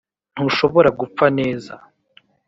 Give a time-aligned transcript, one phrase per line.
[0.33, 1.73] ntushobora gupfa neza